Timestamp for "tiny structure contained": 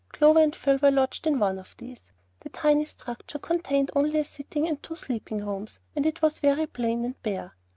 2.49-3.91